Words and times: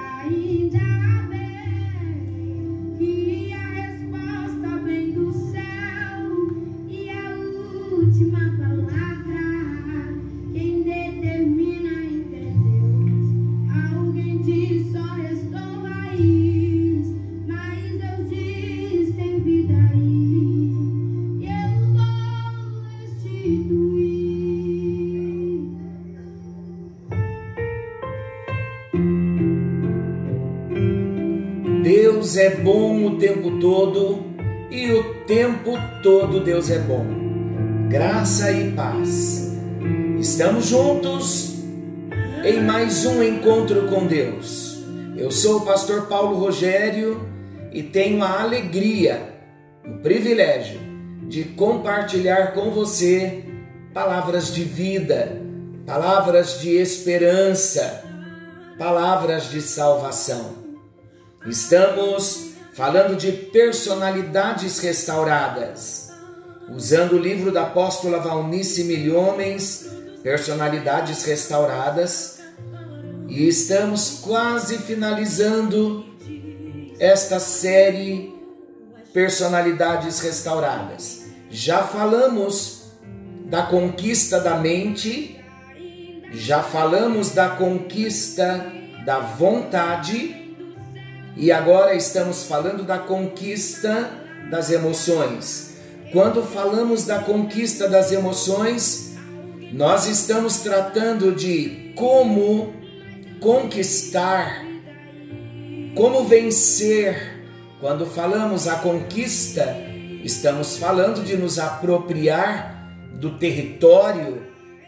Deus 0.00 0.89
todo 33.60 34.24
e 34.70 34.90
o 34.90 35.14
tempo 35.26 35.72
todo 36.02 36.42
Deus 36.42 36.70
é 36.70 36.78
bom. 36.78 37.04
Graça 37.88 38.50
e 38.50 38.72
paz. 38.72 39.52
Estamos 40.18 40.66
juntos 40.66 41.58
em 42.42 42.62
mais 42.62 43.04
um 43.04 43.22
encontro 43.22 43.86
com 43.88 44.06
Deus. 44.06 44.82
Eu 45.16 45.30
sou 45.30 45.58
o 45.58 45.66
pastor 45.66 46.06
Paulo 46.06 46.38
Rogério 46.38 47.28
e 47.70 47.82
tenho 47.82 48.24
a 48.24 48.40
alegria, 48.40 49.34
o 49.84 49.98
privilégio 49.98 50.80
de 51.28 51.44
compartilhar 51.44 52.54
com 52.54 52.70
você 52.70 53.44
palavras 53.92 54.54
de 54.54 54.64
vida, 54.64 55.38
palavras 55.86 56.60
de 56.60 56.70
esperança, 56.70 58.04
palavras 58.78 59.50
de 59.50 59.60
salvação. 59.60 60.54
Estamos 61.46 62.49
falando 62.72 63.16
de 63.16 63.32
personalidades 63.32 64.78
restauradas, 64.80 66.10
usando 66.68 67.12
o 67.12 67.18
livro 67.18 67.50
da 67.50 67.62
apóstola 67.62 68.18
Valnice 68.18 68.84
Milhomens, 68.84 69.88
Personalidades 70.22 71.24
Restauradas, 71.24 72.38
e 73.28 73.48
estamos 73.48 74.20
quase 74.22 74.78
finalizando 74.78 76.04
esta 76.98 77.40
série 77.40 78.34
Personalidades 79.12 80.20
Restauradas. 80.20 81.24
Já 81.50 81.82
falamos 81.82 82.92
da 83.46 83.62
conquista 83.62 84.38
da 84.38 84.56
mente, 84.56 85.40
já 86.32 86.62
falamos 86.62 87.30
da 87.30 87.48
conquista 87.48 88.64
da 89.04 89.18
vontade 89.18 90.39
e 91.40 91.50
agora 91.50 91.94
estamos 91.94 92.44
falando 92.44 92.84
da 92.84 92.98
conquista 92.98 94.10
das 94.50 94.70
emoções. 94.70 95.74
Quando 96.12 96.42
falamos 96.42 97.06
da 97.06 97.20
conquista 97.20 97.88
das 97.88 98.12
emoções, 98.12 99.16
nós 99.72 100.06
estamos 100.06 100.58
tratando 100.58 101.34
de 101.34 101.94
como 101.96 102.74
conquistar, 103.40 104.66
como 105.94 106.24
vencer. 106.24 107.40
Quando 107.80 108.04
falamos 108.04 108.68
a 108.68 108.74
conquista, 108.74 109.64
estamos 110.22 110.76
falando 110.76 111.24
de 111.24 111.38
nos 111.38 111.58
apropriar 111.58 112.92
do 113.14 113.38
território 113.38 114.42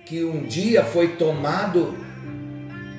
que 0.04 0.22
um 0.22 0.42
dia 0.42 0.84
foi 0.84 1.16
tomado 1.16 1.96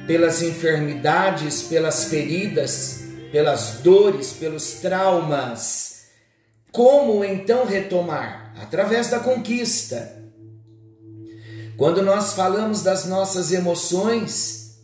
pelas 0.07 0.41
enfermidades, 0.41 1.61
pelas 1.61 2.05
feridas, 2.05 3.02
pelas 3.33 3.79
dores, 3.81 4.31
pelos 4.33 4.73
traumas. 4.73 6.03
Como 6.71 7.25
então 7.25 7.65
retomar? 7.65 8.53
Através 8.61 9.09
da 9.09 9.19
conquista. 9.19 10.23
Quando 11.75 12.03
nós 12.03 12.33
falamos 12.33 12.83
das 12.83 13.05
nossas 13.05 13.51
emoções, 13.51 14.77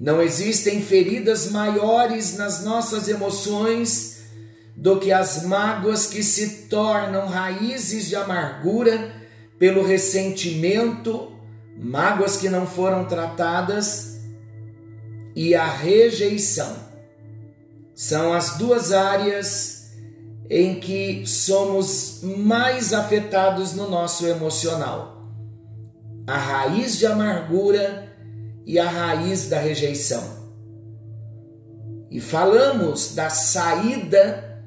não 0.00 0.22
existem 0.22 0.80
feridas 0.80 1.50
maiores 1.50 2.38
nas 2.38 2.64
nossas 2.64 3.08
emoções 3.08 4.22
do 4.74 4.98
que 4.98 5.12
as 5.12 5.44
mágoas 5.44 6.06
que 6.06 6.22
se 6.22 6.68
tornam 6.68 7.26
raízes 7.26 8.06
de 8.06 8.16
amargura 8.16 9.12
pelo 9.58 9.84
ressentimento, 9.84 11.30
mágoas 11.76 12.38
que 12.38 12.48
não 12.48 12.66
foram 12.66 13.04
tratadas 13.04 14.16
e 15.34 15.54
a 15.54 15.66
rejeição 15.66 16.85
são 17.96 18.34
as 18.34 18.58
duas 18.58 18.92
áreas 18.92 19.86
em 20.50 20.78
que 20.78 21.26
somos 21.26 22.20
mais 22.22 22.92
afetados 22.92 23.72
no 23.72 23.88
nosso 23.88 24.26
emocional: 24.26 25.32
a 26.26 26.36
raiz 26.36 26.98
de 26.98 27.06
amargura 27.06 28.06
e 28.66 28.78
a 28.78 28.88
raiz 28.88 29.48
da 29.48 29.58
rejeição. 29.58 30.22
E 32.10 32.20
falamos 32.20 33.14
da 33.14 33.30
saída 33.30 34.62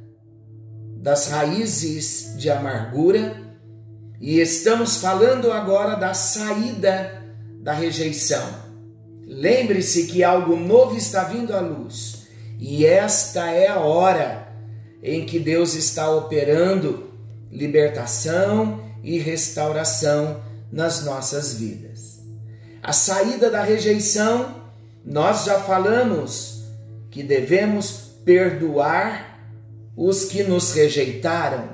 das 0.97 1.27
raízes 1.27 2.33
de 2.35 2.49
amargura 2.49 3.37
e 4.19 4.39
estamos 4.39 4.97
falando 4.97 5.51
agora 5.51 5.95
da 5.95 6.13
saída 6.13 7.23
da 7.61 7.73
rejeição. 7.73 8.43
Lembre-se 9.25 10.07
que 10.07 10.23
algo 10.23 10.55
novo 10.55 10.97
está 10.97 11.23
vindo 11.23 11.55
à 11.55 11.61
luz 11.61 12.18
e 12.59 12.85
esta 12.85 13.49
é 13.49 13.67
a 13.67 13.79
hora 13.79 14.49
em 15.01 15.25
que 15.25 15.39
Deus 15.39 15.75
está 15.75 16.11
operando 16.11 17.09
libertação 17.49 18.83
e 19.01 19.17
restauração 19.17 20.41
nas 20.69 21.05
nossas 21.05 21.53
vidas. 21.53 22.19
A 22.83 22.91
saída 22.91 23.49
da 23.49 23.63
rejeição, 23.63 24.55
nós 25.05 25.45
já 25.45 25.61
falamos 25.61 26.65
que 27.09 27.23
devemos 27.23 28.11
perdoar 28.25 29.39
os 29.95 30.25
que 30.25 30.43
nos 30.43 30.73
rejeitaram. 30.73 31.69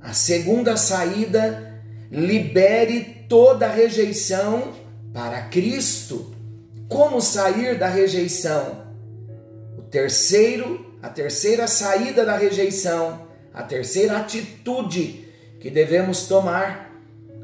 A 0.00 0.14
segunda 0.14 0.76
saída, 0.76 1.82
libere 2.10 3.26
toda 3.28 3.68
rejeição 3.68 4.72
para 5.12 5.42
Cristo. 5.42 6.34
Como 6.88 7.20
sair 7.20 7.78
da 7.78 7.88
rejeição? 7.88 8.79
Terceiro, 9.90 10.94
a 11.02 11.08
terceira 11.08 11.66
saída 11.66 12.24
da 12.24 12.36
rejeição, 12.36 13.26
a 13.52 13.62
terceira 13.62 14.18
atitude 14.18 15.28
que 15.58 15.70
devemos 15.70 16.26
tomar 16.26 16.90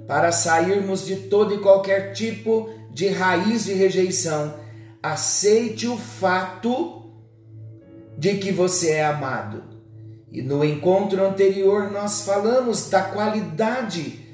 para 0.06 0.30
sairmos 0.30 1.04
de 1.04 1.16
todo 1.16 1.54
e 1.54 1.58
qualquer 1.58 2.12
tipo 2.12 2.70
de 2.90 3.08
raiz 3.08 3.64
de 3.64 3.74
rejeição. 3.74 4.54
Aceite 5.02 5.86
o 5.86 5.96
fato 5.96 7.12
de 8.16 8.36
que 8.36 8.52
você 8.52 8.92
é 8.92 9.04
amado. 9.04 9.64
E 10.30 10.42
no 10.42 10.64
encontro 10.64 11.24
anterior 11.24 11.90
nós 11.90 12.22
falamos 12.22 12.88
da 12.88 13.02
qualidade 13.02 14.24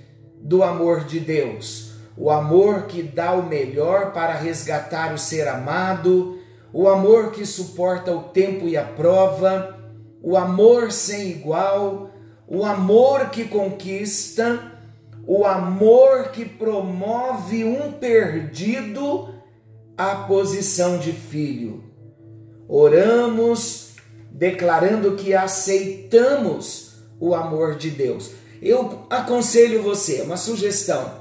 do 0.40 0.62
amor 0.62 1.04
de 1.04 1.20
Deus, 1.20 1.92
o 2.16 2.30
amor 2.30 2.86
que 2.86 3.02
dá 3.02 3.32
o 3.32 3.46
melhor 3.46 4.12
para 4.12 4.34
resgatar 4.34 5.14
o 5.14 5.18
ser 5.18 5.46
amado, 5.46 6.41
o 6.72 6.88
amor 6.88 7.32
que 7.32 7.44
suporta 7.44 8.12
o 8.12 8.24
tempo 8.24 8.66
e 8.66 8.76
a 8.76 8.84
prova, 8.84 9.78
o 10.22 10.36
amor 10.36 10.90
sem 10.90 11.30
igual, 11.30 12.10
o 12.46 12.64
amor 12.64 13.30
que 13.30 13.44
conquista, 13.44 14.72
o 15.26 15.44
amor 15.44 16.30
que 16.30 16.44
promove 16.44 17.64
um 17.64 17.92
perdido 17.92 19.28
à 19.96 20.14
posição 20.14 20.98
de 20.98 21.12
filho. 21.12 21.84
Oramos 22.68 23.92
declarando 24.30 25.14
que 25.14 25.34
aceitamos 25.34 26.94
o 27.20 27.34
amor 27.34 27.76
de 27.76 27.90
Deus. 27.90 28.30
Eu 28.60 29.06
aconselho 29.10 29.82
você, 29.82 30.22
uma 30.22 30.36
sugestão. 30.36 31.20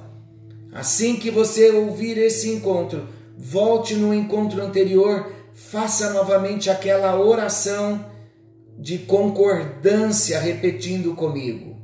Assim 0.71 1.17
que 1.17 1.29
você 1.29 1.71
ouvir 1.71 2.17
esse 2.17 2.49
encontro, 2.49 3.07
volte 3.37 3.95
no 3.95 4.13
encontro 4.13 4.61
anterior 4.63 5.40
faça 5.69 6.11
novamente 6.11 6.69
aquela 6.69 7.19
oração 7.19 8.05
de 8.77 8.97
concordância 8.97 10.39
repetindo 10.39 11.13
comigo. 11.13 11.77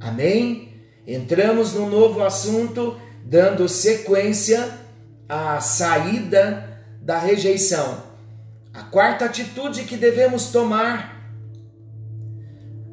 Amém? 0.00 0.72
Entramos 1.06 1.74
no 1.74 1.88
novo 1.88 2.22
assunto, 2.22 2.98
dando 3.24 3.68
sequência 3.68 4.78
à 5.28 5.60
saída 5.60 6.82
da 7.02 7.18
rejeição. 7.18 8.02
A 8.72 8.84
quarta 8.84 9.26
atitude 9.26 9.84
que 9.84 9.96
devemos 9.96 10.46
tomar 10.46 11.20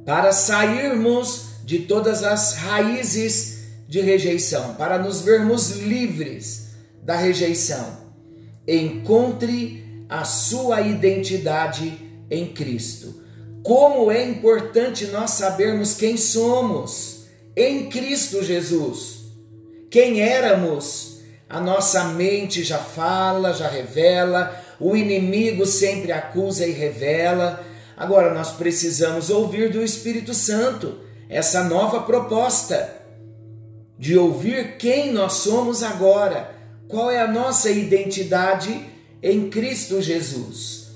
para 0.05 0.31
sairmos 0.31 1.61
de 1.63 1.79
todas 1.79 2.23
as 2.23 2.55
raízes 2.55 3.57
de 3.87 4.01
rejeição, 4.01 4.73
para 4.75 4.97
nos 4.97 5.21
vermos 5.21 5.71
livres 5.71 6.71
da 7.03 7.15
rejeição. 7.15 8.05
Encontre 8.67 9.86
a 10.09 10.23
sua 10.23 10.81
identidade 10.81 11.97
em 12.29 12.47
Cristo. 12.47 13.23
Como 13.63 14.11
é 14.11 14.23
importante 14.23 15.07
nós 15.07 15.31
sabermos 15.31 15.93
quem 15.95 16.15
somos 16.15 17.17
em 17.57 17.89
Cristo 17.89 18.43
Jesus. 18.43 19.25
Quem 19.89 20.21
éramos, 20.21 21.21
a 21.49 21.59
nossa 21.59 22.03
mente 22.05 22.63
já 22.63 22.77
fala, 22.77 23.51
já 23.51 23.67
revela, 23.67 24.55
o 24.79 24.95
inimigo 24.95 25.65
sempre 25.65 26.11
acusa 26.11 26.67
e 26.67 26.71
revela. 26.71 27.65
Agora 27.97 28.31
nós 28.31 28.51
precisamos 28.51 29.31
ouvir 29.31 29.71
do 29.71 29.81
Espírito 29.81 30.35
Santo 30.35 30.99
essa 31.27 31.63
nova 31.63 32.01
proposta 32.01 32.95
de 33.97 34.15
ouvir 34.15 34.77
quem 34.77 35.11
nós 35.11 35.33
somos 35.33 35.81
agora, 35.81 36.51
qual 36.87 37.09
é 37.09 37.19
a 37.19 37.27
nossa 37.27 37.71
identidade 37.71 38.85
em 39.21 39.49
Cristo 39.49 40.01
Jesus. 40.01 40.87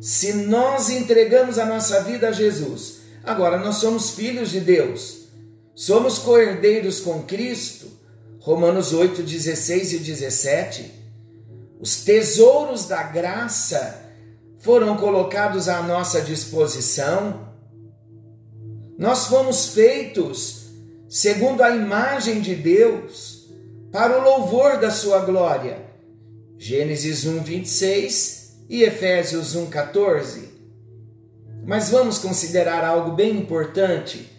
Se 0.00 0.32
nós 0.32 0.88
entregamos 0.88 1.58
a 1.58 1.64
nossa 1.64 2.02
vida 2.02 2.28
a 2.28 2.32
Jesus, 2.32 3.00
agora 3.22 3.58
nós 3.58 3.76
somos 3.76 4.10
filhos 4.10 4.50
de 4.50 4.60
Deus, 4.60 5.28
somos 5.74 6.18
coerdeiros 6.18 7.00
com 7.00 7.22
Cristo. 7.22 7.88
Romanos 8.40 8.94
8, 8.94 9.22
16 9.22 9.92
e 9.92 9.98
17. 9.98 10.94
Os 11.78 12.04
tesouros 12.04 12.86
da 12.86 13.02
graça 13.02 14.02
foram 14.58 14.96
colocados 14.96 15.68
à 15.68 15.82
nossa 15.82 16.22
disposição. 16.22 17.48
Nós 18.98 19.26
fomos 19.26 19.68
feitos 19.68 20.60
segundo 21.10 21.60
a 21.60 21.70
imagem 21.74 22.40
de 22.40 22.54
Deus, 22.54 23.50
para 23.90 24.16
o 24.16 24.22
louvor 24.22 24.78
da 24.78 24.92
sua 24.92 25.18
glória. 25.18 25.89
Gênesis 26.62 27.24
1, 27.24 27.42
26 27.42 28.66
e 28.68 28.82
Efésios 28.82 29.56
1, 29.56 29.70
14. 29.70 30.50
Mas 31.64 31.88
vamos 31.88 32.18
considerar 32.18 32.84
algo 32.84 33.12
bem 33.12 33.38
importante. 33.38 34.30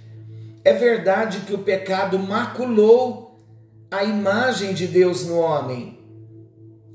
É 0.64 0.72
verdade 0.72 1.40
que 1.48 1.54
o 1.56 1.64
pecado 1.64 2.20
maculou 2.20 3.44
a 3.90 4.04
imagem 4.04 4.72
de 4.72 4.86
Deus 4.86 5.26
no 5.26 5.40
homem. 5.40 5.98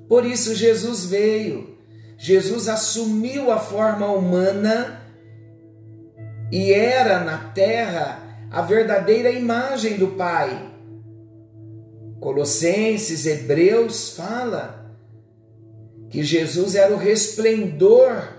Por 0.09 0.25
isso 0.25 0.55
Jesus 0.55 1.07
veio. 1.07 1.77
Jesus 2.17 2.69
assumiu 2.69 3.51
a 3.51 3.59
forma 3.59 4.07
humana 4.07 5.03
e 6.53 6.73
era 6.73 7.19
na 7.25 7.37
terra 7.49 8.47
a 8.49 8.63
verdadeira 8.63 9.33
imagem 9.33 9.97
do 9.97 10.07
Pai. 10.07 10.73
Colossenses, 12.21 13.27
Hebreus 13.27 14.11
fala 14.11 14.86
que 16.11 16.23
Jesus 16.23 16.75
era 16.75 16.95
o 16.95 16.99
resplendor 16.99 18.37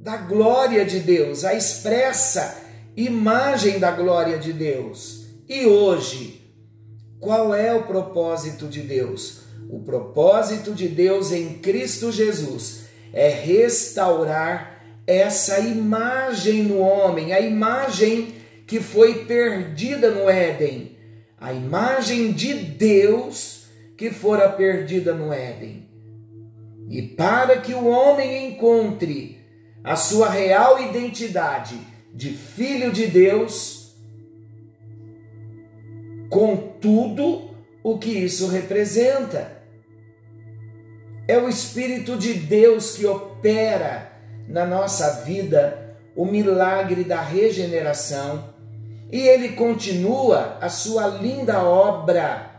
da 0.00 0.16
glória 0.16 0.84
de 0.84 1.00
Deus, 1.00 1.44
a 1.44 1.54
expressa 1.54 2.62
imagem 2.96 3.78
da 3.78 3.90
glória 3.90 4.38
de 4.38 4.52
Deus. 4.52 5.26
E 5.48 5.66
hoje, 5.66 6.52
qual 7.20 7.54
é 7.54 7.74
o 7.74 7.82
propósito 7.82 8.66
de 8.66 8.80
Deus? 8.80 9.40
O 9.68 9.80
propósito 9.80 10.72
de 10.72 10.88
Deus 10.88 11.32
em 11.32 11.54
Cristo 11.54 12.10
Jesus 12.10 12.84
é 13.12 13.28
restaurar 13.28 14.82
essa 15.06 15.58
imagem 15.58 16.62
no 16.62 16.78
homem, 16.78 17.32
a 17.32 17.40
imagem 17.40 18.34
que 18.66 18.80
foi 18.80 19.24
perdida 19.24 20.10
no 20.10 20.28
Éden, 20.28 20.96
a 21.40 21.52
imagem 21.52 22.32
de 22.32 22.52
Deus 22.52 23.66
que 23.96 24.10
fora 24.10 24.48
perdida 24.48 25.14
no 25.14 25.32
Éden. 25.32 25.87
E 26.88 27.02
para 27.02 27.60
que 27.60 27.74
o 27.74 27.86
homem 27.86 28.48
encontre 28.48 29.38
a 29.84 29.94
sua 29.96 30.28
real 30.30 30.80
identidade 30.82 31.78
de 32.14 32.30
filho 32.30 32.90
de 32.90 33.06
Deus, 33.06 33.94
com 36.30 36.56
tudo 36.80 37.50
o 37.82 37.98
que 37.98 38.10
isso 38.10 38.48
representa. 38.48 39.58
É 41.26 41.38
o 41.38 41.48
Espírito 41.48 42.16
de 42.16 42.34
Deus 42.34 42.96
que 42.96 43.06
opera 43.06 44.12
na 44.48 44.64
nossa 44.64 45.22
vida 45.24 45.96
o 46.16 46.24
milagre 46.24 47.04
da 47.04 47.20
regeneração 47.20 48.54
e 49.10 49.20
ele 49.20 49.50
continua 49.50 50.58
a 50.60 50.68
sua 50.68 51.06
linda 51.06 51.62
obra 51.62 52.50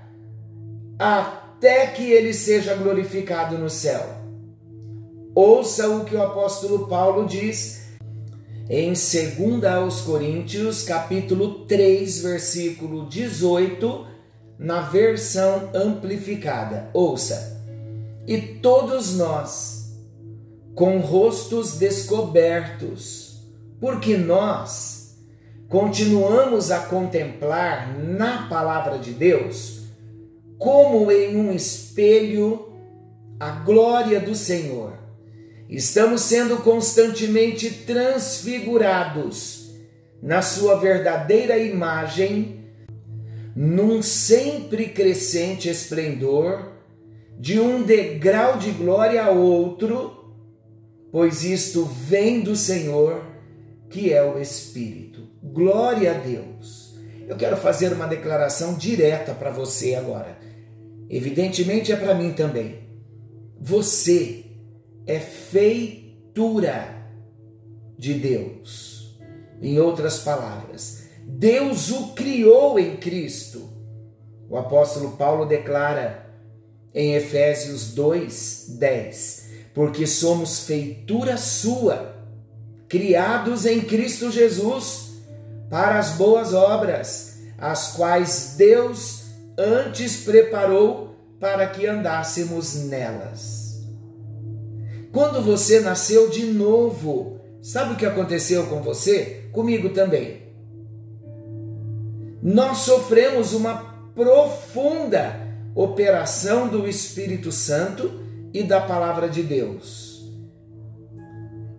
até 0.97 1.87
que 1.87 2.11
ele 2.11 2.33
seja 2.33 2.75
glorificado 2.75 3.57
no 3.57 3.69
céu. 3.69 4.18
Ouça 5.41 5.87
o 5.87 6.03
que 6.03 6.17
o 6.17 6.21
apóstolo 6.21 6.89
Paulo 6.89 7.25
diz 7.25 7.87
em 8.69 8.91
2 8.91 9.63
aos 9.63 10.01
Coríntios, 10.01 10.83
capítulo 10.83 11.59
3, 11.65 12.19
versículo 12.19 13.07
18, 13.07 14.05
na 14.59 14.81
versão 14.81 15.69
amplificada. 15.73 16.89
Ouça. 16.93 17.57
E 18.27 18.37
todos 18.37 19.15
nós, 19.15 19.93
com 20.75 20.97
rostos 20.97 21.77
descobertos, 21.77 23.41
porque 23.79 24.17
nós 24.17 25.15
continuamos 25.69 26.69
a 26.69 26.81
contemplar 26.81 27.97
na 27.97 28.49
palavra 28.49 28.99
de 28.99 29.13
Deus, 29.13 29.83
como 30.57 31.09
em 31.09 31.37
um 31.37 31.53
espelho, 31.53 32.73
a 33.39 33.51
glória 33.51 34.19
do 34.19 34.35
Senhor. 34.35 34.98
Estamos 35.69 36.21
sendo 36.21 36.57
constantemente 36.57 37.69
transfigurados 37.69 39.69
na 40.19 40.41
sua 40.41 40.79
verdadeira 40.79 41.59
imagem, 41.59 42.65
num 43.55 44.01
sempre 44.01 44.87
crescente 44.87 45.69
esplendor, 45.69 46.71
de 47.37 47.59
um 47.59 47.83
degrau 47.83 48.57
de 48.57 48.71
glória 48.71 49.23
a 49.23 49.29
outro, 49.29 50.33
pois 51.11 51.43
isto 51.43 51.85
vem 51.85 52.41
do 52.41 52.55
Senhor, 52.55 53.23
que 53.91 54.11
é 54.11 54.23
o 54.23 54.39
Espírito. 54.39 55.29
Glória 55.43 56.11
a 56.11 56.15
Deus. 56.15 56.95
Eu 57.27 57.37
quero 57.37 57.55
fazer 57.55 57.93
uma 57.93 58.07
declaração 58.07 58.73
direta 58.73 59.35
para 59.35 59.51
você 59.51 59.93
agora. 59.93 60.35
Evidentemente 61.07 61.91
é 61.91 61.95
para 61.95 62.15
mim 62.15 62.33
também. 62.33 62.79
Você 63.61 64.48
é 65.09 65.19
feitura 65.19 66.95
de 67.97 68.13
Deus. 68.13 69.17
Em 69.59 69.79
outras 69.79 70.19
palavras, 70.19 71.05
Deus 71.25 71.89
o 71.89 72.09
criou 72.09 72.77
em 72.77 72.95
Cristo. 72.97 73.67
O 74.47 74.55
apóstolo 74.55 75.17
Paulo 75.17 75.47
declara 75.47 76.27
em 76.93 77.15
Efésios 77.15 77.91
2, 77.95 78.75
10: 78.77 79.49
Porque 79.73 80.05
somos 80.05 80.65
feitura 80.65 81.37
sua, 81.37 82.15
criados 82.87 83.65
em 83.65 83.81
Cristo 83.81 84.29
Jesus 84.31 85.13
para 85.71 85.97
as 85.97 86.11
boas 86.11 86.53
obras, 86.53 87.39
as 87.57 87.93
quais 87.93 88.53
Deus 88.57 89.23
antes 89.57 90.17
preparou 90.17 91.15
para 91.39 91.65
que 91.67 91.87
andássemos 91.87 92.75
nelas. 92.75 93.58
Quando 95.11 95.41
você 95.41 95.79
nasceu 95.79 96.29
de 96.29 96.45
novo, 96.45 97.39
sabe 97.61 97.93
o 97.93 97.97
que 97.97 98.05
aconteceu 98.05 98.67
com 98.67 98.81
você? 98.81 99.49
Comigo 99.51 99.89
também. 99.89 100.43
Nós 102.41 102.79
sofremos 102.79 103.53
uma 103.53 103.89
profunda 104.13 105.47
operação 105.73 106.67
do 106.67 106.87
Espírito 106.87 107.51
Santo 107.51 108.21
e 108.53 108.63
da 108.63 108.81
palavra 108.81 109.27
de 109.27 109.41
Deus. 109.41 110.09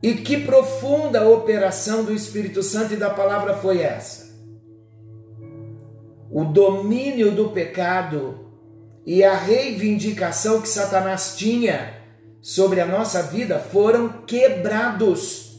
E 0.03 0.15
que 0.15 0.39
profunda 0.39 1.29
operação 1.29 2.05
do 2.05 2.13
Espírito 2.13 2.63
Santo 2.63 2.95
e 2.95 2.97
da 2.97 3.11
palavra 3.11 3.55
foi 3.55 3.81
essa? 3.81 4.31
O 6.31 6.45
domínio 6.45 7.33
do 7.33 7.51
pecado 7.51 8.47
e 9.05 9.23
a 9.23 9.37
reivindicação 9.37 10.61
que 10.61 10.69
Satanás 10.69 11.35
tinha 11.37 12.00
sobre 12.41 12.81
a 12.81 12.87
nossa 12.87 13.23
vida 13.23 13.59
foram 13.59 14.09
quebrados. 14.27 15.59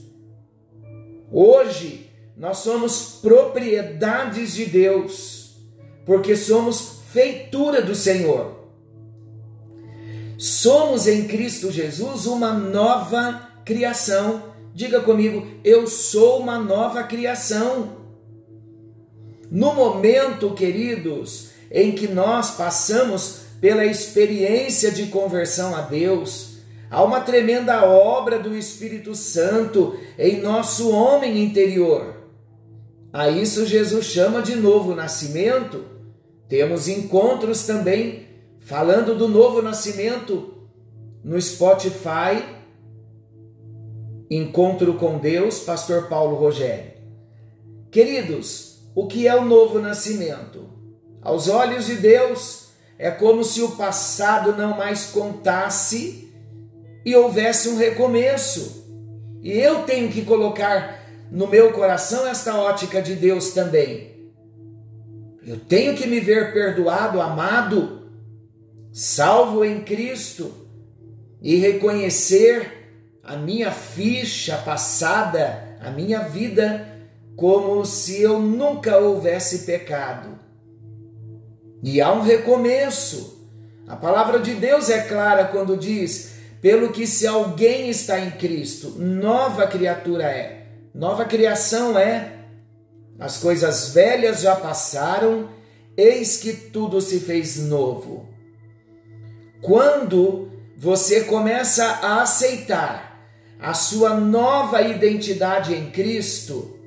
Hoje 1.31 2.09
nós 2.35 2.57
somos 2.57 3.19
propriedades 3.21 4.53
de 4.53 4.65
Deus, 4.65 5.55
porque 6.05 6.35
somos 6.35 7.01
feitura 7.11 7.81
do 7.81 7.93
Senhor. 7.93 8.59
Somos 10.37 11.07
em 11.07 11.27
Cristo 11.27 11.71
Jesus 11.71 12.25
uma 12.25 12.51
nova 12.51 13.49
criação. 13.63 14.51
Diga 14.73 14.99
comigo, 15.01 15.45
eu 15.63 15.85
sou 15.85 16.39
uma 16.39 16.57
nova 16.57 17.03
criação. 17.03 17.97
No 19.51 19.75
momento, 19.75 20.53
queridos, 20.55 21.49
em 21.69 21.91
que 21.91 22.07
nós 22.07 22.51
passamos 22.51 23.41
pela 23.59 23.85
experiência 23.85 24.89
de 24.89 25.07
conversão 25.07 25.75
a 25.75 25.81
Deus, 25.81 26.50
Há 26.91 27.01
uma 27.05 27.21
tremenda 27.21 27.85
obra 27.85 28.37
do 28.37 28.53
Espírito 28.53 29.15
Santo 29.15 29.97
em 30.19 30.41
nosso 30.41 30.91
homem 30.91 31.41
interior. 31.41 32.17
A 33.13 33.29
isso 33.29 33.65
Jesus 33.65 34.07
chama 34.07 34.41
de 34.41 34.57
novo 34.57 34.93
nascimento. 34.93 35.85
Temos 36.49 36.89
encontros 36.89 37.65
também 37.65 38.27
falando 38.59 39.17
do 39.17 39.29
novo 39.29 39.61
nascimento 39.61 40.53
no 41.23 41.41
Spotify. 41.41 42.43
Encontro 44.29 44.95
com 44.95 45.17
Deus, 45.17 45.59
Pastor 45.59 46.09
Paulo 46.09 46.35
Rogério. 46.35 46.91
Queridos, 47.89 48.81
o 48.93 49.07
que 49.07 49.29
é 49.29 49.35
o 49.35 49.45
novo 49.45 49.79
nascimento? 49.79 50.69
Aos 51.21 51.47
olhos 51.47 51.85
de 51.85 51.95
Deus, 51.95 52.67
é 52.99 53.09
como 53.09 53.45
se 53.45 53.61
o 53.61 53.71
passado 53.77 54.57
não 54.57 54.75
mais 54.75 55.05
contasse 55.05 56.30
e 57.05 57.15
houvesse 57.15 57.69
um 57.69 57.77
recomeço. 57.77 58.81
E 59.41 59.51
eu 59.51 59.83
tenho 59.83 60.09
que 60.09 60.23
colocar 60.23 61.01
no 61.31 61.47
meu 61.47 61.71
coração 61.71 62.27
esta 62.27 62.55
ótica 62.55 63.01
de 63.01 63.15
Deus 63.15 63.51
também. 63.51 64.11
Eu 65.45 65.57
tenho 65.57 65.95
que 65.95 66.05
me 66.05 66.19
ver 66.19 66.53
perdoado, 66.53 67.19
amado, 67.19 68.09
salvo 68.91 69.65
em 69.65 69.81
Cristo 69.81 70.53
e 71.41 71.55
reconhecer 71.55 72.81
a 73.23 73.35
minha 73.35 73.71
ficha 73.71 74.57
passada, 74.57 75.77
a 75.81 75.89
minha 75.89 76.19
vida 76.19 76.87
como 77.35 77.83
se 77.85 78.21
eu 78.21 78.39
nunca 78.39 78.97
houvesse 78.97 79.59
pecado. 79.59 80.37
E 81.81 81.99
há 81.99 82.11
um 82.13 82.21
recomeço. 82.21 83.49
A 83.87 83.95
palavra 83.95 84.39
de 84.39 84.53
Deus 84.53 84.89
é 84.89 85.01
clara 85.01 85.45
quando 85.45 85.75
diz: 85.75 86.33
pelo 86.61 86.91
que 86.91 87.07
se 87.07 87.25
alguém 87.25 87.89
está 87.89 88.19
em 88.19 88.31
Cristo, 88.31 88.95
nova 88.97 89.67
criatura 89.67 90.25
é. 90.25 90.67
Nova 90.93 91.25
criação 91.25 91.97
é. 91.97 92.33
As 93.19 93.37
coisas 93.37 93.93
velhas 93.93 94.41
já 94.41 94.55
passaram, 94.55 95.49
eis 95.97 96.37
que 96.37 96.53
tudo 96.53 97.01
se 97.01 97.19
fez 97.19 97.57
novo. 97.57 98.29
Quando 99.61 100.51
você 100.77 101.25
começa 101.25 101.85
a 101.85 102.21
aceitar 102.21 103.19
a 103.59 103.73
sua 103.73 104.15
nova 104.15 104.81
identidade 104.81 105.73
em 105.75 105.91
Cristo, 105.91 106.79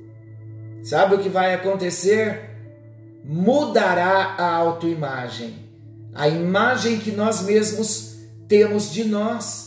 Sabe 0.84 1.14
o 1.14 1.18
que 1.18 1.30
vai 1.30 1.54
acontecer? 1.54 2.50
Mudará 3.24 4.34
a 4.36 4.54
autoimagem, 4.54 5.66
a 6.12 6.28
imagem 6.28 6.98
que 6.98 7.10
nós 7.10 7.40
mesmos 7.40 8.16
temos 8.46 8.92
de 8.92 9.04
nós. 9.04 9.63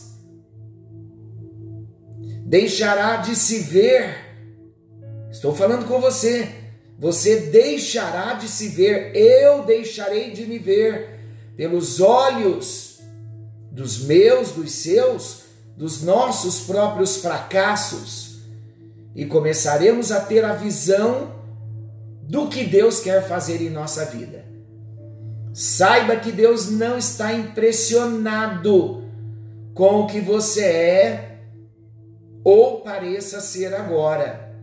Deixará 2.47 3.17
de 3.17 3.35
se 3.35 3.59
ver. 3.59 4.15
Estou 5.29 5.53
falando 5.53 5.85
com 5.85 5.99
você. 5.99 6.47
Você 6.97 7.41
deixará 7.41 8.35
de 8.35 8.47
se 8.47 8.69
ver, 8.69 9.15
eu 9.15 9.63
deixarei 9.65 10.31
de 10.31 10.45
me 10.47 10.57
ver 10.57 11.19
pelos 11.57 11.99
olhos 11.99 13.01
dos 13.69 13.99
meus, 13.99 14.51
dos 14.51 14.71
seus, 14.71 15.41
dos 15.75 16.01
nossos 16.01 16.61
próprios 16.61 17.17
fracassos 17.17 18.39
e 19.13 19.25
começaremos 19.25 20.11
a 20.11 20.21
ter 20.21 20.43
a 20.43 20.53
visão 20.53 21.35
do 22.23 22.47
que 22.47 22.63
Deus 22.63 23.01
quer 23.01 23.27
fazer 23.27 23.61
em 23.61 23.69
nossa 23.69 24.05
vida. 24.05 24.45
Saiba 25.53 26.15
que 26.15 26.31
Deus 26.31 26.71
não 26.71 26.97
está 26.97 27.33
impressionado 27.33 29.03
com 29.73 30.01
o 30.01 30.07
que 30.07 30.19
você 30.19 30.63
é 30.63 31.36
ou 32.47 32.79
pareça 32.79 33.41
ser 33.41 33.73
agora. 33.75 34.53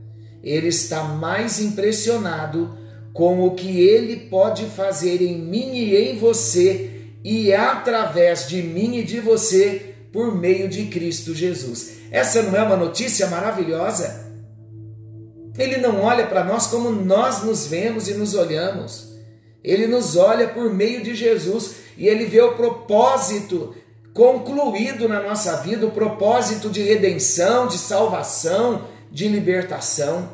Ele 0.42 0.68
está 0.68 1.04
mais 1.04 1.60
impressionado 1.60 2.78
com 3.12 3.46
o 3.46 3.54
que 3.54 3.78
ele 3.78 4.16
pode 4.30 4.64
fazer 4.64 5.20
em 5.20 5.36
mim 5.36 5.76
e 5.76 5.94
em 5.94 6.16
você 6.16 7.10
e 7.22 7.52
através 7.52 8.48
de 8.48 8.62
mim 8.62 8.96
e 8.96 9.04
de 9.04 9.20
você 9.20 9.96
por 10.10 10.34
meio 10.34 10.66
de 10.66 10.86
Cristo 10.86 11.34
Jesus. 11.34 11.96
Essa 12.10 12.42
não 12.44 12.56
é 12.56 12.62
uma 12.62 12.78
notícia 12.78 13.26
maravilhosa? 13.26 14.32
Ele 15.58 15.76
não 15.76 16.00
olha 16.00 16.26
para 16.26 16.42
nós 16.42 16.68
como 16.68 16.90
nós 16.90 17.42
nos 17.42 17.66
vemos 17.66 18.08
e 18.08 18.14
nos 18.14 18.34
olhamos. 18.34 19.12
Ele 19.62 19.86
nos 19.86 20.16
olha 20.16 20.48
por 20.48 20.72
meio 20.72 21.02
de 21.02 21.14
Jesus 21.14 21.74
e 21.98 22.08
ele 22.08 22.24
vê 22.24 22.40
o 22.40 22.54
propósito 22.54 23.74
concluído 24.14 25.08
na 25.08 25.20
nossa 25.20 25.56
vida, 25.56 25.84
o 25.84 25.90
propósito 25.90 26.70
de 26.70 26.80
redenção, 26.82 27.66
de 27.66 27.76
salvação, 27.76 28.86
de 29.10 29.26
libertação. 29.26 30.28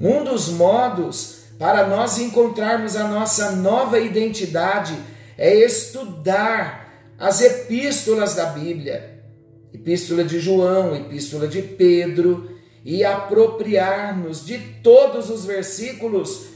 Um 0.00 0.22
dos 0.22 0.48
modos 0.48 1.40
para 1.58 1.86
nós 1.86 2.18
encontrarmos 2.18 2.96
a 2.96 3.08
nossa 3.08 3.52
nova 3.52 3.98
identidade 3.98 4.96
é 5.36 5.52
estudar 5.54 7.12
as 7.18 7.40
epístolas 7.40 8.34
da 8.34 8.46
Bíblia. 8.46 9.20
Epístola 9.72 10.22
de 10.22 10.38
João, 10.38 10.94
Epístola 10.94 11.48
de 11.48 11.60
Pedro, 11.60 12.50
e 12.84 13.04
apropriar-nos 13.04 14.44
de 14.44 14.58
todos 14.82 15.28
os 15.28 15.44
versículos 15.44 16.46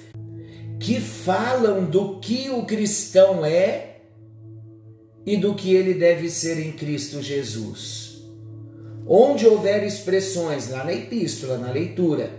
que 0.79 1.01
falam 1.01 1.85
do 1.85 2.21
que 2.21 2.51
o 2.51 2.65
cristão 2.65 3.45
é 3.45 3.88
e 5.29 5.37
do 5.37 5.55
que 5.55 5.75
ele 5.75 5.93
deve 5.93 6.31
ser 6.31 6.59
em 6.59 6.73
Cristo 6.73 7.21
Jesus. 7.21 8.23
Onde 9.07 9.47
houver 9.47 9.85
expressões, 9.85 10.71
lá 10.71 10.83
na 10.85 10.95
epístola, 10.95 11.59
na 11.59 11.71
leitura, 11.71 12.31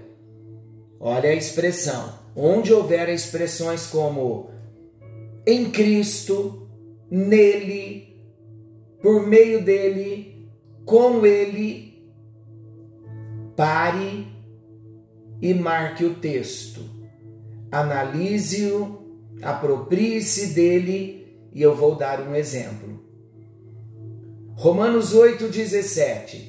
olha 1.00 1.30
a 1.30 1.36
expressão, 1.36 2.18
onde 2.36 2.74
houver 2.74 3.08
expressões 3.10 3.86
como 3.86 4.50
em 5.46 5.70
Cristo, 5.70 6.68
nele, 7.12 8.20
por 9.04 9.28
meio 9.28 9.64
dele, 9.64 10.50
com 10.84 11.24
ele, 11.24 11.90
Pare 13.56 14.26
e 15.42 15.54
marque 15.54 16.06
o 16.06 16.16
texto. 16.16 16.82
Analise-o, 17.70 19.00
aproprie-se 19.44 20.56
dele 20.56 21.19
e 21.54 21.62
eu 21.62 21.76
vou 21.76 21.96
dar 21.96 22.22
um 22.22 22.36
exemplo. 22.36 23.04
Romanos 24.56 25.14
8,17 25.14 26.42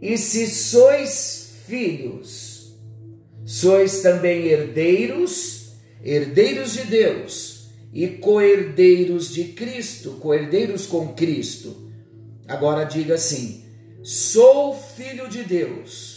E 0.00 0.18
se 0.18 0.46
sois 0.46 1.54
filhos, 1.66 2.76
sois 3.44 4.02
também 4.02 4.46
herdeiros, 4.46 5.74
herdeiros 6.02 6.72
de 6.72 6.84
Deus 6.84 7.68
e 7.92 8.08
co-herdeiros 8.08 9.32
de 9.32 9.44
Cristo, 9.44 10.18
co-herdeiros 10.20 10.86
com 10.86 11.14
Cristo. 11.14 11.90
Agora 12.46 12.84
diga 12.84 13.14
assim: 13.14 13.64
sou 14.02 14.74
filho 14.74 15.28
de 15.28 15.42
Deus 15.44 16.14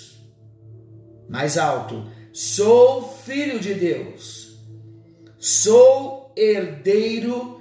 mais 1.29 1.57
alto: 1.57 2.10
Sou 2.31 3.01
filho 3.25 3.60
de 3.60 3.74
Deus, 3.74 4.57
sou 5.38 6.31
herdeiro 6.36 7.55
de 7.55 7.57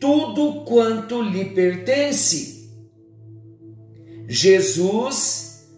tudo 0.00 0.64
quanto 0.64 1.22
lhe 1.22 1.46
pertence. 1.46 2.70
Jesus 4.28 5.68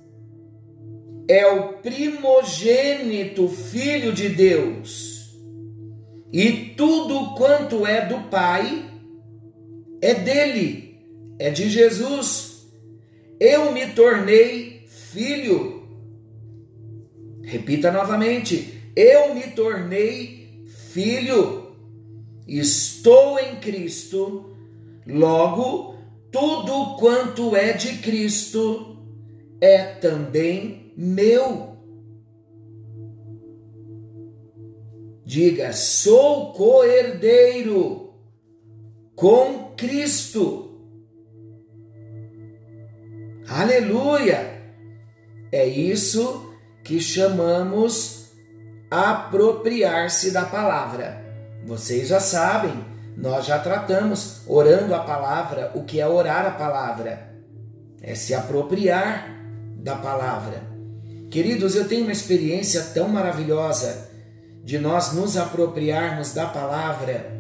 é 1.29 1.47
o 1.47 1.75
primogênito 1.75 3.49
filho 3.49 4.13
de 4.13 4.29
Deus, 4.31 5.37
e 6.33 6.75
tudo 6.77 7.35
quanto 7.35 7.87
é 7.87 8.07
do 8.07 8.29
Pai 8.31 8.85
é 10.01 10.15
dele, 10.15 10.97
é 11.39 11.51
de 11.51 11.69
Jesus. 11.69 12.67
Eu 13.39 13.73
me 13.73 13.87
tornei 13.89 14.85
filho 14.87 15.79
Repita 17.49 17.91
novamente: 17.91 18.75
eu 18.95 19.35
me 19.35 19.45
tornei 19.45 20.67
filho, 20.93 21.73
estou 22.47 22.98
em 23.39 23.57
Cristo, 23.57 24.57
logo, 25.07 25.95
tudo 26.31 26.97
quanto 26.99 27.57
é 27.57 27.73
de 27.73 27.99
Cristo 27.99 28.97
é 29.61 29.83
também 29.85 30.93
meu. 30.97 31.77
Diga, 35.25 35.73
sou 35.73 36.53
co-herdeiro 36.53 38.15
com 39.15 39.75
Cristo. 39.77 40.65
Aleluia! 43.49 44.59
É 45.51 45.67
isso 45.67 46.55
que 46.85 47.01
chamamos 47.01 48.31
apropriar-se 48.91 50.31
da 50.31 50.45
palavra. 50.45 51.25
Vocês 51.67 52.09
já 52.09 52.21
sabem, 52.21 52.73
nós 53.19 53.47
já 53.47 53.59
tratamos 53.59 54.43
orando 54.47 54.95
a 54.95 55.01
palavra, 55.01 55.73
o 55.75 55.83
que 55.83 56.01
é 56.01 56.07
orar 56.07 56.47
a 56.47 56.53
palavra. 56.53 57.27
é 58.01 58.15
se 58.15 58.33
apropriar 58.33 59.29
da 59.77 59.97
palavra. 59.97 60.63
Queridos, 61.29 61.75
eu 61.75 61.89
tenho 61.89 62.05
uma 62.05 62.13
experiência 62.13 62.81
tão 62.95 63.09
maravilhosa 63.09 64.09
de 64.63 64.79
nós 64.79 65.13
nos 65.13 65.37
apropriarmos 65.37 66.33
da 66.33 66.47
palavra 66.47 67.33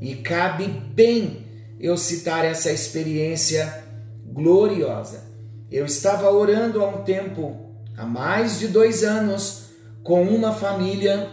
e 0.00 0.16
cabe 0.16 0.66
bem 0.66 1.46
eu 1.78 1.96
citar 1.96 2.44
essa 2.44 2.72
experiência 2.72 3.84
gloriosa. 4.26 5.22
Eu 5.70 5.86
estava 5.86 6.32
orando 6.32 6.82
há 6.82 6.88
um 6.88 7.04
tempo, 7.04 7.70
há 7.96 8.04
mais 8.04 8.58
de 8.58 8.66
dois 8.66 9.04
anos, 9.04 9.66
com 10.02 10.24
uma 10.24 10.52
família 10.52 11.30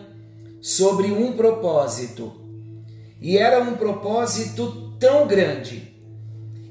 sobre 0.61 1.11
um 1.11 1.31
propósito. 1.31 2.38
E 3.21 3.37
era 3.37 3.61
um 3.61 3.75
propósito 3.75 4.93
tão 4.99 5.27
grande. 5.27 5.93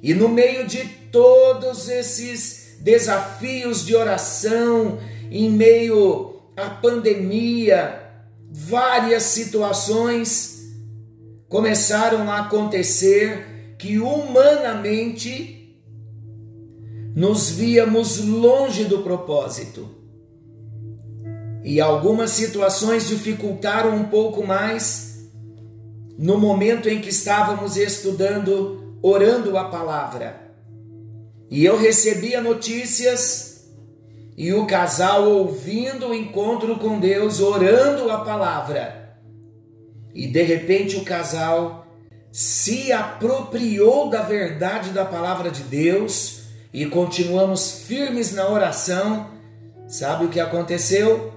E 0.03 0.15
no 0.15 0.29
meio 0.29 0.67
de 0.67 0.85
todos 1.11 1.89
esses 1.89 2.79
desafios 2.81 3.85
de 3.85 3.95
oração, 3.95 4.99
em 5.31 5.51
meio 5.51 6.41
à 6.57 6.71
pandemia, 6.71 8.03
várias 8.51 9.25
situações 9.25 10.59
começaram 11.49 12.31
a 12.31 12.41
acontecer 12.41 13.75
que 13.79 13.99
humanamente 13.99 15.55
nos 17.15 17.51
víamos 17.51 18.25
longe 18.25 18.85
do 18.85 18.99
propósito. 19.01 19.89
E 21.65 21.81
algumas 21.81 22.31
situações 22.31 23.09
dificultaram 23.09 23.95
um 23.97 24.05
pouco 24.05 24.47
mais 24.47 25.08
no 26.19 26.37
momento 26.37 26.89
em 26.89 27.01
que 27.01 27.11
estávamos 27.11 27.77
estudando, 27.77 28.99
orando 29.01 29.57
a 29.57 29.69
palavra. 29.69 30.53
E 31.49 31.65
eu 31.65 31.79
recebia 31.79 32.41
notícias 32.41 33.69
e 34.37 34.53
o 34.53 34.67
casal 34.67 35.31
ouvindo 35.31 36.09
o 36.09 36.15
encontro 36.15 36.77
com 36.79 36.99
Deus, 36.99 37.41
orando 37.41 38.11
a 38.11 38.19
palavra. 38.19 39.17
E 40.13 40.27
de 40.27 40.43
repente 40.43 40.97
o 40.97 41.05
casal 41.05 41.87
se 42.33 42.91
apropriou 42.93 44.11
da 44.11 44.23
verdade 44.23 44.91
da 44.91 45.05
palavra 45.05 45.51
de 45.51 45.63
Deus 45.63 46.43
e 46.73 46.85
continuamos 46.87 47.85
firmes 47.87 48.35
na 48.35 48.49
oração. 48.49 49.31
Sabe 49.87 50.25
o 50.25 50.29
que 50.29 50.41
aconteceu? 50.41 51.33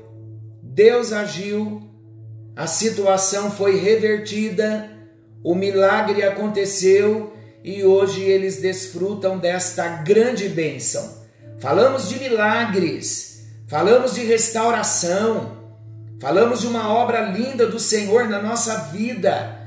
Deus 0.61 1.13
agiu, 1.13 1.90
a 2.55 2.67
situação 2.67 3.51
foi 3.51 3.79
revertida, 3.79 4.89
o 5.43 5.55
milagre 5.55 6.23
aconteceu 6.23 7.33
e 7.63 7.83
hoje 7.83 8.21
eles 8.21 8.57
desfrutam 8.57 9.37
desta 9.37 9.87
grande 9.87 10.49
bênção. 10.49 11.21
Falamos 11.59 12.09
de 12.09 12.19
milagres, 12.19 13.45
falamos 13.67 14.15
de 14.15 14.23
restauração, 14.23 15.57
falamos 16.19 16.61
de 16.61 16.67
uma 16.67 16.91
obra 16.93 17.21
linda 17.21 17.67
do 17.67 17.79
Senhor 17.79 18.27
na 18.27 18.41
nossa 18.41 18.89
vida. 18.91 19.59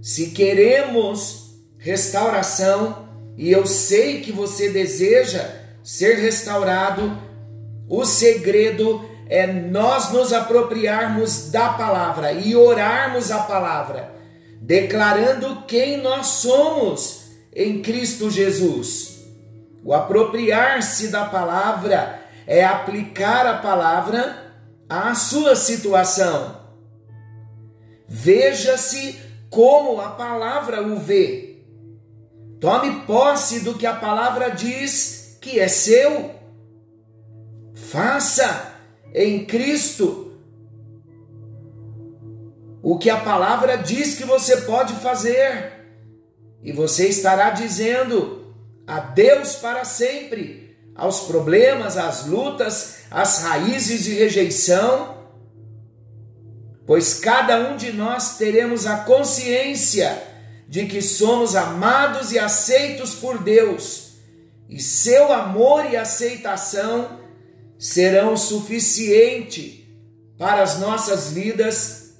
Se 0.00 0.28
queremos 0.28 1.56
restauração, 1.78 3.08
e 3.36 3.50
eu 3.50 3.66
sei 3.66 4.20
que 4.20 4.30
você 4.30 4.68
deseja 4.68 5.48
ser 5.82 6.18
restaurado, 6.18 7.18
o 7.88 8.04
segredo 8.04 9.11
é 9.32 9.46
nós 9.46 10.12
nos 10.12 10.30
apropriarmos 10.30 11.50
da 11.50 11.70
palavra 11.70 12.32
e 12.32 12.54
orarmos 12.54 13.30
a 13.30 13.38
palavra, 13.38 14.12
declarando 14.60 15.62
quem 15.62 16.02
nós 16.02 16.26
somos 16.26 17.30
em 17.50 17.80
Cristo 17.80 18.30
Jesus. 18.30 19.22
O 19.82 19.94
apropriar-se 19.94 21.08
da 21.08 21.24
palavra 21.24 22.20
é 22.46 22.62
aplicar 22.62 23.46
a 23.46 23.56
palavra 23.56 24.52
à 24.86 25.14
sua 25.14 25.56
situação. 25.56 26.60
Veja-se 28.06 29.18
como 29.48 29.98
a 29.98 30.10
palavra 30.10 30.82
o 30.82 30.96
vê. 30.96 31.64
Tome 32.60 33.00
posse 33.06 33.60
do 33.60 33.78
que 33.78 33.86
a 33.86 33.94
palavra 33.94 34.50
diz 34.50 35.38
que 35.40 35.58
é 35.58 35.68
seu. 35.68 36.32
Faça 37.74 38.71
em 39.14 39.44
Cristo 39.44 40.32
o 42.82 42.98
que 42.98 43.08
a 43.08 43.20
palavra 43.20 43.76
diz 43.76 44.16
que 44.16 44.24
você 44.24 44.62
pode 44.62 44.94
fazer. 44.94 45.72
E 46.62 46.72
você 46.72 47.08
estará 47.08 47.50
dizendo 47.50 48.54
adeus 48.86 49.54
para 49.54 49.84
sempre 49.84 50.76
aos 50.94 51.20
problemas, 51.20 51.96
às 51.96 52.26
lutas, 52.26 53.04
às 53.10 53.42
raízes 53.42 54.04
de 54.04 54.14
rejeição, 54.14 55.16
pois 56.86 57.14
cada 57.14 57.70
um 57.70 57.76
de 57.76 57.92
nós 57.92 58.36
teremos 58.36 58.86
a 58.86 58.98
consciência 58.98 60.22
de 60.68 60.86
que 60.86 61.00
somos 61.00 61.54
amados 61.54 62.32
e 62.32 62.38
aceitos 62.38 63.14
por 63.14 63.42
Deus, 63.42 64.14
e 64.68 64.80
seu 64.80 65.32
amor 65.32 65.86
e 65.90 65.96
aceitação 65.96 67.21
serão 67.82 68.36
suficiente 68.36 69.92
para 70.38 70.62
as 70.62 70.78
nossas 70.78 71.32
vidas, 71.32 72.14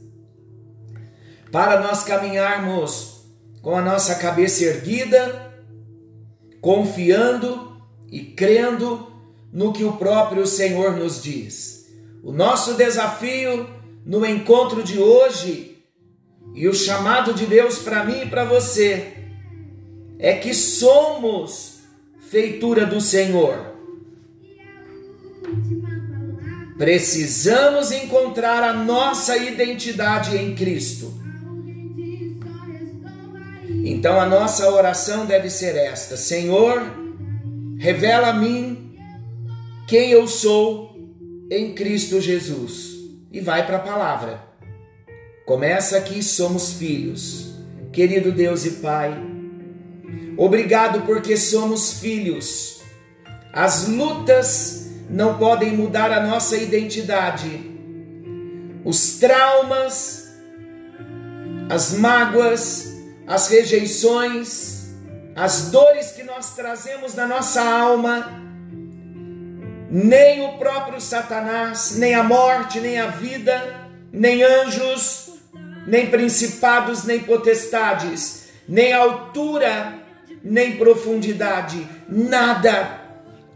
para 1.53 1.81
nós 1.81 2.03
caminharmos 2.03 3.27
com 3.63 3.77
a 3.77 3.81
nossa 3.81 4.17
cabeça 4.17 4.65
erguida, 4.65 5.55
confiando 6.61 7.81
e 8.11 8.25
crendo 8.25 9.07
no 9.53 9.73
que 9.73 9.85
o 9.85 9.93
próprio 9.93 10.49
Senhor 10.49 10.97
nos 10.97 11.23
diz. 11.23 11.87
O 12.25 12.33
nosso 12.33 12.75
desafio 12.75 13.71
no 14.05 14.27
encontro 14.27 14.83
de 14.83 14.99
hoje 14.99 15.81
e 16.57 16.67
o 16.67 16.75
chamado 16.75 17.33
de 17.33 17.47
Deus 17.47 17.79
para 17.79 18.05
mim 18.05 18.23
e 18.23 18.29
para 18.29 18.45
você 18.45 19.13
é 20.19 20.35
que 20.35 20.53
somos 20.53 21.83
feitura 22.19 22.85
do 22.85 23.01
Senhor. 23.01 23.72
Precisamos 26.83 27.93
encontrar 27.93 28.61
a 28.65 28.73
nossa 28.73 29.37
identidade 29.37 30.37
em 30.37 30.53
Cristo. 30.53 31.15
Então 33.85 34.21
a 34.21 34.27
nossa 34.27 34.69
oração 34.69 35.25
deve 35.25 35.49
ser 35.49 35.77
esta: 35.77 36.17
Senhor, 36.17 36.83
revela 37.79 38.31
a 38.31 38.33
mim 38.33 38.97
quem 39.87 40.11
eu 40.11 40.27
sou 40.27 40.97
em 41.49 41.73
Cristo 41.73 42.21
Jesus. 42.21 42.97
E 43.31 43.39
vai 43.39 43.65
para 43.65 43.77
a 43.77 43.83
palavra. 43.83 44.43
Começa 45.47 45.97
aqui, 45.97 46.21
somos 46.21 46.73
filhos. 46.73 47.55
Querido 47.93 48.33
Deus 48.33 48.65
e 48.65 48.71
Pai, 48.83 49.17
obrigado 50.37 51.03
porque 51.03 51.37
somos 51.37 52.01
filhos. 52.01 52.83
As 53.53 53.87
lutas 53.87 54.82
não 55.09 55.39
podem 55.39 55.77
mudar 55.77 56.11
a 56.11 56.27
nossa 56.27 56.57
identidade. 56.57 57.71
Os 58.85 59.19
traumas, 59.19 60.33
as 61.69 61.95
mágoas, 61.95 62.93
as 63.27 63.49
rejeições, 63.49 64.91
as 65.35 65.71
dores 65.71 66.13
que 66.13 66.23
nós 66.23 66.55
trazemos 66.55 67.15
na 67.15 67.27
nossa 67.27 67.63
alma, 67.63 68.43
nem 69.91 70.47
o 70.47 70.59
próprio 70.59 71.01
Satanás, 71.01 71.97
nem 71.97 72.15
a 72.15 72.23
morte, 72.23 72.81
nem 72.81 72.99
a 72.99 73.09
vida, 73.09 73.89
nem 74.13 74.43
anjos, 74.43 75.31
nem 75.87 76.11
principados, 76.11 77.05
nem 77.05 77.21
potestades, 77.21 78.49
nem 78.69 78.93
altura, 78.93 79.95
nem 80.43 80.77
profundidade, 80.77 81.87
nada, 82.09 83.02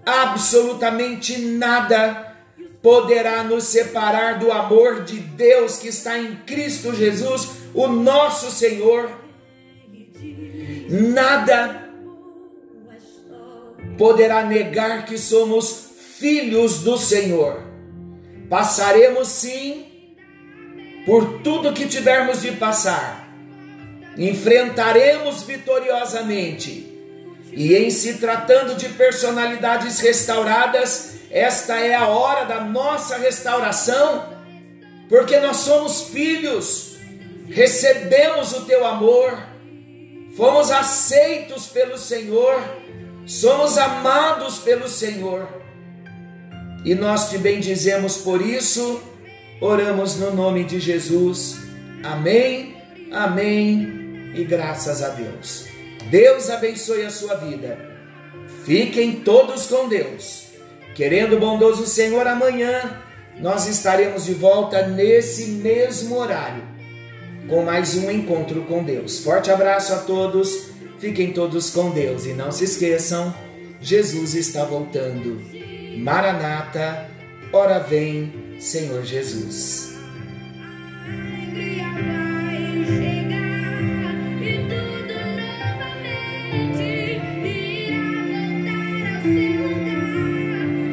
absolutamente 0.07 1.37
nada 1.39 2.37
poderá 2.81 3.43
nos 3.43 3.65
separar 3.65 4.39
do 4.39 4.53
amor 4.53 5.03
de 5.03 5.19
Deus 5.19 5.77
que 5.77 5.89
está 5.89 6.17
em 6.17 6.37
Cristo 6.47 6.95
Jesus, 6.95 7.49
o 7.75 7.89
nosso 7.89 8.49
Senhor 8.49 9.11
nada 10.89 11.91
poderá 13.99 14.45
negar 14.45 15.05
que 15.05 15.19
somos 15.19 15.91
filhos 16.19 16.83
do 16.83 16.97
Senhor. 16.97 17.65
Passaremos 18.49 19.27
sim 19.27 20.15
por 21.05 21.41
tudo 21.41 21.73
que 21.73 21.87
tivermos 21.87 22.43
de 22.43 22.53
passar, 22.53 23.29
enfrentaremos 24.17 25.43
vitoriosamente. 25.43 26.96
E 27.57 27.75
em 27.75 27.91
se 27.91 28.19
tratando 28.19 28.77
de 28.77 28.91
personalidades 28.91 29.99
restauradas, 29.99 31.15
esta 31.31 31.81
é 31.81 31.95
a 31.95 32.07
hora 32.07 32.45
da 32.45 32.61
nossa 32.61 33.17
restauração, 33.17 34.37
porque 35.09 35.41
nós 35.41 35.57
somos 35.57 36.03
filhos, 36.03 36.97
recebemos 37.49 38.53
o 38.53 38.65
teu 38.67 38.87
amor 38.87 39.57
fomos 40.37 40.71
aceitos 40.71 41.67
pelo 41.67 41.97
Senhor 41.97 42.63
somos 43.27 43.77
amados 43.77 44.59
pelo 44.59 44.89
Senhor. 44.89 45.49
E 46.85 46.95
nós 46.95 47.29
te 47.29 47.37
bendizemos 47.37 48.19
por 48.19 48.41
isso, 48.41 49.03
oramos 49.61 50.17
no 50.17 50.33
nome 50.33 50.63
de 50.63 50.79
Jesus. 50.79 51.59
Amém, 52.05 52.77
amém 53.13 54.33
e 54.35 54.45
graças 54.45 55.03
a 55.03 55.09
Deus. 55.09 55.76
Deus 56.11 56.51
abençoe 56.51 57.05
a 57.05 57.11
sua 57.11 57.35
vida. 57.37 57.79
Fiquem 58.65 59.21
todos 59.21 59.67
com 59.67 59.89
Deus. 59.89 60.47
Querendo 60.95 61.37
o 61.37 61.41
bondoso 61.41 61.87
Senhor, 61.87 62.27
amanhã 62.27 63.03
nós 63.39 63.67
estaremos 63.67 64.25
de 64.25 64.35
volta 64.35 64.87
nesse 64.87 65.47
mesmo 65.47 66.17
horário 66.17 66.77
com 67.49 67.63
mais 67.63 67.97
um 67.97 68.11
encontro 68.11 68.63
com 68.63 68.83
Deus. 68.83 69.21
Forte 69.21 69.51
abraço 69.51 69.93
a 69.93 69.99
todos. 69.99 70.69
Fiquem 70.99 71.33
todos 71.33 71.71
com 71.71 71.91
Deus 71.91 72.25
e 72.25 72.33
não 72.33 72.51
se 72.51 72.65
esqueçam, 72.65 73.35
Jesus 73.81 74.35
está 74.35 74.65
voltando. 74.65 75.43
Maranata, 75.99 77.11
ora 77.53 77.79
vem, 77.79 78.57
Senhor 78.59 79.05
Jesus. 79.05 79.96